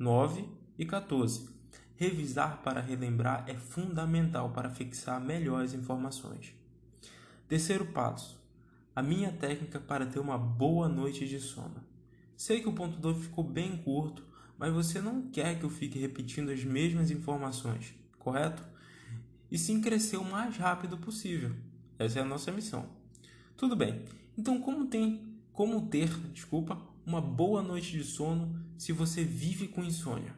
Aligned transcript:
9 0.00 0.48
e 0.78 0.86
14. 0.86 1.50
Revisar 1.94 2.62
para 2.62 2.80
relembrar 2.80 3.44
é 3.46 3.54
fundamental 3.54 4.48
para 4.48 4.70
fixar 4.70 5.20
melhor 5.20 5.62
as 5.62 5.74
informações. 5.74 6.54
Terceiro 7.46 7.84
passo: 7.84 8.42
a 8.96 9.02
minha 9.02 9.30
técnica 9.30 9.78
para 9.78 10.06
ter 10.06 10.18
uma 10.18 10.38
boa 10.38 10.88
noite 10.88 11.28
de 11.28 11.38
sono. 11.38 11.84
Sei 12.34 12.62
que 12.62 12.68
o 12.70 12.72
ponto 12.72 12.98
2 12.98 13.24
ficou 13.24 13.44
bem 13.44 13.76
curto, 13.76 14.24
mas 14.56 14.72
você 14.72 15.02
não 15.02 15.28
quer 15.28 15.58
que 15.58 15.64
eu 15.64 15.70
fique 15.70 15.98
repetindo 15.98 16.48
as 16.48 16.64
mesmas 16.64 17.10
informações, 17.10 17.92
correto? 18.18 18.66
E 19.50 19.58
sim 19.58 19.82
crescer 19.82 20.16
o 20.16 20.24
mais 20.24 20.56
rápido 20.56 20.96
possível. 20.96 21.54
Essa 21.98 22.20
é 22.20 22.22
a 22.22 22.24
nossa 22.24 22.50
missão. 22.50 22.88
Tudo 23.54 23.76
bem. 23.76 24.02
Então, 24.38 24.62
como 24.62 24.86
tem, 24.86 25.36
como 25.52 25.88
ter, 25.88 26.08
desculpa, 26.32 26.80
uma 27.06 27.20
boa 27.20 27.62
noite 27.62 27.92
de 27.92 28.04
sono 28.04 28.54
se 28.76 28.92
você 28.92 29.24
vive 29.24 29.68
com 29.68 29.84
insônia? 29.84 30.34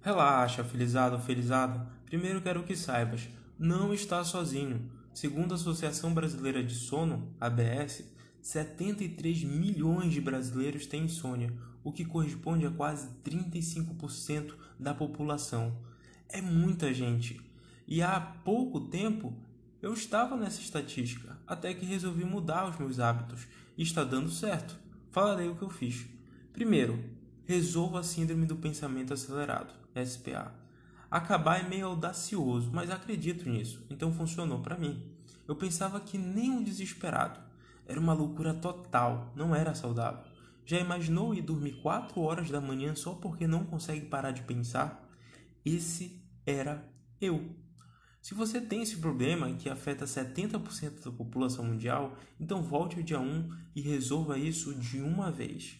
Relaxa, 0.00 0.64
felizado 0.64 1.16
ou 1.16 1.20
felizada. 1.20 1.86
Primeiro 2.06 2.40
quero 2.40 2.62
que 2.62 2.76
saibas, 2.76 3.28
não 3.58 3.92
está 3.92 4.24
sozinho. 4.24 4.90
Segundo 5.12 5.52
a 5.52 5.56
Associação 5.56 6.14
Brasileira 6.14 6.62
de 6.62 6.74
Sono, 6.74 7.34
ABS, 7.40 8.04
73 8.40 9.44
milhões 9.44 10.12
de 10.12 10.20
brasileiros 10.20 10.86
têm 10.86 11.04
insônia, 11.04 11.52
o 11.82 11.92
que 11.92 12.04
corresponde 12.04 12.64
a 12.64 12.70
quase 12.70 13.08
35% 13.24 14.54
da 14.78 14.94
população. 14.94 15.76
É 16.28 16.40
muita 16.40 16.94
gente. 16.94 17.40
E 17.86 18.00
há 18.00 18.20
pouco 18.20 18.80
tempo 18.80 19.34
eu 19.82 19.92
estava 19.92 20.36
nessa 20.36 20.60
estatística, 20.60 21.38
até 21.46 21.74
que 21.74 21.84
resolvi 21.84 22.24
mudar 22.24 22.68
os 22.68 22.78
meus 22.78 23.00
hábitos 23.00 23.46
está 23.82 24.04
dando 24.04 24.30
certo. 24.30 24.78
Falarei 25.10 25.48
o 25.48 25.56
que 25.56 25.62
eu 25.62 25.70
fiz. 25.70 26.06
Primeiro, 26.52 27.02
resolva 27.46 28.00
a 28.00 28.02
síndrome 28.02 28.46
do 28.46 28.56
pensamento 28.56 29.14
acelerado, 29.14 29.72
SPA. 30.04 30.52
Acabar 31.10 31.60
é 31.60 31.68
meio 31.68 31.86
audacioso, 31.86 32.70
mas 32.72 32.90
acredito 32.90 33.48
nisso, 33.48 33.86
então 33.88 34.12
funcionou 34.12 34.60
para 34.60 34.76
mim. 34.76 35.02
Eu 35.46 35.56
pensava 35.56 35.98
que 35.98 36.18
nem 36.18 36.50
um 36.50 36.62
desesperado. 36.62 37.40
Era 37.86 37.98
uma 37.98 38.12
loucura 38.12 38.52
total, 38.52 39.32
não 39.34 39.54
era 39.54 39.74
saudável. 39.74 40.22
Já 40.66 40.78
imaginou 40.78 41.34
ir 41.34 41.40
dormir 41.40 41.80
4 41.80 42.20
horas 42.20 42.50
da 42.50 42.60
manhã 42.60 42.94
só 42.94 43.14
porque 43.14 43.46
não 43.46 43.64
consegue 43.64 44.04
parar 44.04 44.32
de 44.32 44.42
pensar? 44.42 45.08
Esse 45.64 46.22
era 46.44 46.86
eu. 47.18 47.56
Se 48.20 48.34
você 48.34 48.60
tem 48.60 48.82
esse 48.82 48.96
problema 48.96 49.52
que 49.54 49.68
afeta 49.68 50.04
70% 50.04 51.04
da 51.04 51.10
população 51.10 51.64
mundial, 51.64 52.16
então 52.38 52.62
volte 52.62 52.96
ao 52.96 53.02
dia 53.02 53.20
1 53.20 53.50
e 53.74 53.80
resolva 53.80 54.38
isso 54.38 54.74
de 54.74 55.00
uma 55.00 55.30
vez. 55.30 55.78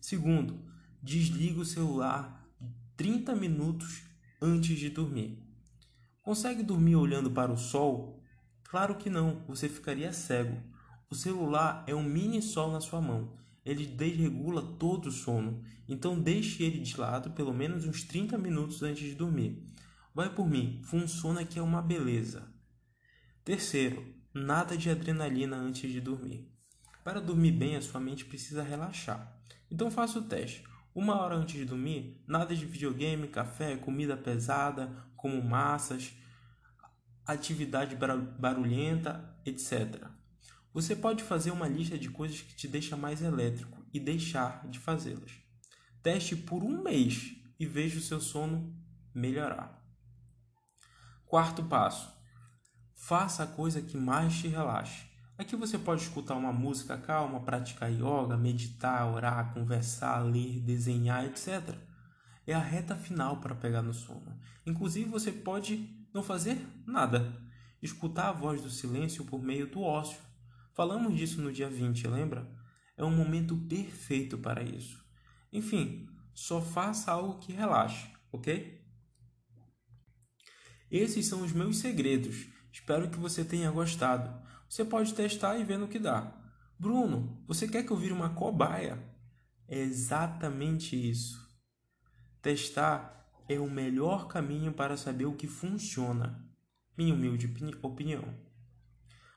Segundo, 0.00 0.60
desligue 1.02 1.60
o 1.60 1.64
celular 1.64 2.46
30 2.96 3.34
minutos 3.34 4.02
antes 4.40 4.78
de 4.78 4.90
dormir. 4.90 5.42
Consegue 6.22 6.62
dormir 6.62 6.96
olhando 6.96 7.30
para 7.30 7.52
o 7.52 7.56
sol? 7.56 8.22
Claro 8.64 8.96
que 8.96 9.08
não, 9.08 9.42
você 9.48 9.68
ficaria 9.68 10.12
cego. 10.12 10.56
O 11.10 11.14
celular 11.14 11.84
é 11.86 11.94
um 11.94 12.02
mini 12.02 12.42
sol 12.42 12.70
na 12.70 12.80
sua 12.80 13.00
mão. 13.00 13.32
Ele 13.64 13.86
desregula 13.86 14.62
todo 14.78 15.06
o 15.06 15.12
sono, 15.12 15.62
então 15.88 16.20
deixe 16.20 16.62
ele 16.62 16.80
de 16.80 16.98
lado 16.98 17.30
pelo 17.30 17.52
menos 17.52 17.86
uns 17.86 18.02
30 18.02 18.36
minutos 18.36 18.82
antes 18.82 19.08
de 19.08 19.14
dormir. 19.14 19.62
Vai 20.18 20.34
por 20.34 20.50
mim, 20.50 20.80
funciona 20.82 21.44
que 21.44 21.60
é 21.60 21.62
uma 21.62 21.80
beleza. 21.80 22.52
Terceiro, 23.44 24.04
nada 24.34 24.76
de 24.76 24.90
adrenalina 24.90 25.56
antes 25.56 25.92
de 25.92 26.00
dormir. 26.00 26.52
Para 27.04 27.20
dormir 27.20 27.52
bem, 27.52 27.76
a 27.76 27.80
sua 27.80 28.00
mente 28.00 28.24
precisa 28.24 28.64
relaxar. 28.64 29.40
Então 29.70 29.92
faça 29.92 30.18
o 30.18 30.22
teste. 30.22 30.64
Uma 30.92 31.20
hora 31.20 31.36
antes 31.36 31.54
de 31.54 31.64
dormir, 31.64 32.20
nada 32.26 32.52
de 32.52 32.66
videogame, 32.66 33.28
café, 33.28 33.76
comida 33.76 34.16
pesada, 34.16 34.90
como 35.14 35.40
massas, 35.40 36.12
atividade 37.24 37.94
barulhenta, 37.94 39.40
etc. 39.46 40.04
Você 40.74 40.96
pode 40.96 41.22
fazer 41.22 41.52
uma 41.52 41.68
lista 41.68 41.96
de 41.96 42.10
coisas 42.10 42.40
que 42.40 42.56
te 42.56 42.66
deixa 42.66 42.96
mais 42.96 43.22
elétrico 43.22 43.86
e 43.94 44.00
deixar 44.00 44.68
de 44.68 44.80
fazê-las. 44.80 45.30
Teste 46.02 46.34
por 46.34 46.64
um 46.64 46.82
mês 46.82 47.36
e 47.56 47.64
veja 47.64 48.00
o 48.00 48.02
seu 48.02 48.20
sono 48.20 48.76
melhorar. 49.14 49.77
Quarto 51.28 51.62
passo: 51.62 52.10
faça 52.94 53.42
a 53.42 53.46
coisa 53.46 53.82
que 53.82 53.98
mais 53.98 54.38
te 54.38 54.48
relaxe. 54.48 55.06
Aqui 55.36 55.54
você 55.54 55.76
pode 55.76 56.00
escutar 56.00 56.34
uma 56.34 56.54
música 56.54 56.96
calma, 56.96 57.40
praticar 57.40 57.92
yoga, 57.92 58.34
meditar, 58.34 59.06
orar, 59.06 59.52
conversar, 59.52 60.20
ler, 60.20 60.58
desenhar, 60.60 61.26
etc. 61.26 61.76
É 62.46 62.54
a 62.54 62.58
reta 62.58 62.96
final 62.96 63.42
para 63.42 63.54
pegar 63.54 63.82
no 63.82 63.92
sono. 63.92 64.40
Inclusive, 64.64 65.10
você 65.10 65.30
pode 65.30 65.86
não 66.14 66.22
fazer 66.22 66.66
nada. 66.86 67.30
Escutar 67.82 68.30
a 68.30 68.32
voz 68.32 68.62
do 68.62 68.70
silêncio 68.70 69.22
por 69.26 69.42
meio 69.42 69.70
do 69.70 69.82
ócio. 69.82 70.18
Falamos 70.72 71.14
disso 71.14 71.42
no 71.42 71.52
dia 71.52 71.68
20, 71.68 72.08
lembra? 72.08 72.50
É 72.96 73.04
um 73.04 73.14
momento 73.14 73.54
perfeito 73.54 74.38
para 74.38 74.62
isso. 74.62 75.04
Enfim, 75.52 76.08
só 76.32 76.62
faça 76.62 77.12
algo 77.12 77.38
que 77.38 77.52
relaxe, 77.52 78.08
ok? 78.32 78.78
Esses 80.90 81.26
são 81.26 81.42
os 81.42 81.52
meus 81.52 81.78
segredos. 81.78 82.46
Espero 82.72 83.10
que 83.10 83.18
você 83.18 83.44
tenha 83.44 83.70
gostado. 83.70 84.30
Você 84.68 84.84
pode 84.84 85.14
testar 85.14 85.58
e 85.58 85.64
ver 85.64 85.78
no 85.78 85.88
que 85.88 85.98
dá. 85.98 86.32
Bruno, 86.78 87.42
você 87.46 87.66
quer 87.66 87.84
que 87.84 87.90
eu 87.90 87.96
vire 87.96 88.12
uma 88.12 88.30
cobaia? 88.30 89.02
É 89.66 89.78
exatamente 89.78 90.96
isso. 90.96 91.46
Testar 92.40 93.28
é 93.48 93.58
o 93.58 93.70
melhor 93.70 94.28
caminho 94.28 94.72
para 94.72 94.96
saber 94.96 95.26
o 95.26 95.34
que 95.34 95.46
funciona. 95.46 96.46
Minha 96.96 97.14
humilde 97.14 97.54
opinião. 97.82 98.24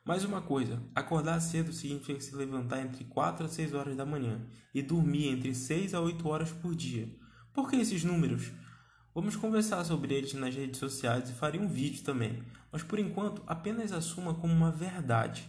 Mais 0.04 0.24
uma 0.25 0.42
coisa, 0.42 0.81
acordar 0.95 1.39
cedo 1.39 1.71
significa 1.71 2.19
se 2.19 2.36
levantar 2.36 2.81
entre 2.81 3.04
4 3.04 3.45
a 3.45 3.47
6 3.47 3.74
horas 3.74 3.95
da 3.95 4.06
manhã 4.06 4.42
e 4.74 4.81
dormir 4.81 5.27
entre 5.27 5.54
6 5.54 5.94
a 5.94 6.01
8 6.01 6.27
horas 6.27 6.51
por 6.51 6.74
dia. 6.74 7.07
Por 7.54 7.69
que 7.69 7.75
esses 7.75 8.04
números? 8.04 8.51
Vamos 9.13 9.35
conversar 9.35 9.83
sobre 9.83 10.13
eles 10.13 10.33
nas 10.33 10.55
redes 10.55 10.79
sociais 10.79 11.29
e 11.29 11.33
farei 11.33 11.59
um 11.59 11.67
vídeo 11.67 12.01
também, 12.01 12.41
mas 12.71 12.81
por 12.81 12.97
enquanto 12.97 13.43
apenas 13.45 13.91
assuma 13.91 14.33
como 14.33 14.53
uma 14.53 14.71
verdade 14.71 15.43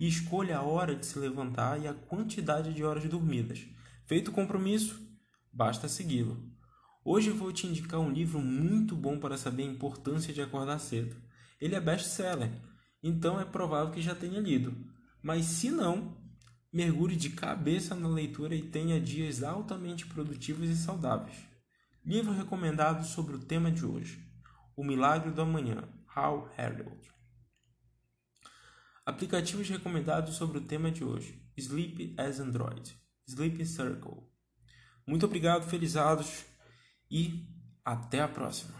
e 0.00 0.08
escolha 0.08 0.58
a 0.58 0.62
hora 0.62 0.96
de 0.96 1.06
se 1.06 1.16
levantar 1.20 1.80
e 1.80 1.86
a 1.86 1.94
quantidade 1.94 2.74
de 2.74 2.82
horas 2.82 3.04
dormidas. 3.04 3.64
Feito 4.04 4.32
o 4.32 4.34
compromisso, 4.34 5.00
basta 5.52 5.86
segui-lo. 5.86 6.42
Hoje 7.04 7.30
vou 7.30 7.52
te 7.52 7.68
indicar 7.68 8.00
um 8.00 8.10
livro 8.10 8.40
muito 8.40 8.96
bom 8.96 9.16
para 9.16 9.38
saber 9.38 9.62
a 9.62 9.66
importância 9.66 10.34
de 10.34 10.42
acordar 10.42 10.80
cedo. 10.80 11.14
Ele 11.60 11.76
é 11.76 11.80
best-seller, 11.80 12.50
então 13.00 13.40
é 13.40 13.44
provável 13.44 13.92
que 13.92 14.02
já 14.02 14.16
tenha 14.16 14.40
lido. 14.40 14.74
Mas 15.22 15.44
se 15.44 15.70
não, 15.70 16.16
mergulhe 16.72 17.14
de 17.14 17.30
cabeça 17.30 17.94
na 17.94 18.08
leitura 18.08 18.56
e 18.56 18.62
tenha 18.62 19.00
dias 19.00 19.44
altamente 19.44 20.04
produtivos 20.04 20.68
e 20.68 20.76
saudáveis. 20.76 21.53
Livro 22.06 22.34
recomendado 22.34 23.02
sobre 23.02 23.34
o 23.34 23.38
tema 23.38 23.70
de 23.72 23.86
hoje: 23.86 24.30
O 24.76 24.84
Milagre 24.84 25.30
do 25.30 25.40
Amanhã, 25.40 25.88
Hal 26.14 26.52
Herald. 26.54 27.10
Aplicativos 29.06 29.70
recomendados 29.70 30.34
sobre 30.34 30.58
o 30.58 30.66
tema 30.66 30.90
de 30.90 31.02
hoje: 31.02 31.42
Sleep 31.56 32.14
as 32.18 32.40
Android, 32.40 32.94
Sleep 33.26 33.64
Circle. 33.64 34.22
Muito 35.06 35.24
obrigado, 35.24 35.66
felizados, 35.66 36.44
e 37.10 37.48
até 37.82 38.20
a 38.20 38.28
próxima. 38.28 38.74